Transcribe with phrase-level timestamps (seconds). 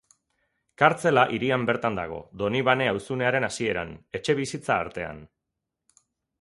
[0.81, 5.25] Kartzela hirian bertan dago, Donibane auzunearen hasieran, etxebizitza artean.